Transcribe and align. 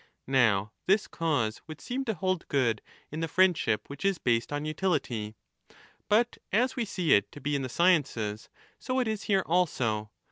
Now 0.25 0.71
this 0.87 1.07
cause 1.07 1.61
would 1.67 1.79
seem 1.79 2.05
to 2.05 2.15
hold 2.15 2.47
good 2.47 2.81
in 3.11 3.19
the 3.19 3.27
friendship 3.27 3.81
35 3.81 3.81
which 3.91 4.03
is 4.03 4.17
based 4.17 4.51
on 4.51 4.65
utility. 4.65 5.35
But 6.09 6.39
as 6.51 6.75
we 6.75 6.85
see 6.85 7.13
it 7.13 7.31
to 7.33 7.39
be 7.39 7.55
in 7.55 7.61
the 7.61 7.69
sciences, 7.69 8.49
so 8.79 8.97
it 8.97 9.07
is 9.07 9.25
here 9.25 9.43
also. 9.45 10.09